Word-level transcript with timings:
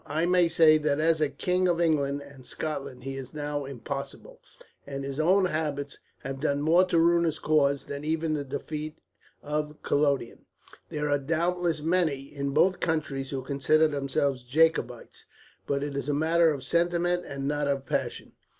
I 0.07 0.25
may 0.25 0.47
say 0.47 0.79
that 0.79 0.99
as 0.99 1.21
a 1.21 1.29
King 1.29 1.67
of 1.67 1.79
England 1.79 2.23
and 2.23 2.43
Scotland 2.43 3.03
he 3.03 3.17
is 3.17 3.35
now 3.35 3.65
impossible, 3.65 4.41
and 4.87 5.03
his 5.03 5.19
own 5.19 5.45
habits 5.45 5.99
have 6.23 6.41
done 6.41 6.59
more 6.63 6.83
to 6.85 6.97
ruin 6.97 7.23
his 7.23 7.37
cause 7.37 7.85
than 7.85 8.03
even 8.03 8.33
the 8.33 8.43
defeat 8.43 8.97
of 9.43 9.79
Culloden. 9.83 10.47
There 10.89 11.11
are 11.11 11.19
doubtless 11.19 11.83
many, 11.83 12.33
in 12.35 12.49
both 12.49 12.79
countries, 12.79 13.29
who 13.29 13.43
consider 13.43 13.87
themselves 13.87 14.41
Jacobites, 14.41 15.25
but 15.67 15.83
it 15.83 15.95
is 15.95 16.09
a 16.09 16.15
matter 16.15 16.49
of 16.49 16.63
sentiment 16.63 17.23
and 17.27 17.47
not 17.47 17.67
of 17.67 17.85
passion. 17.85 18.31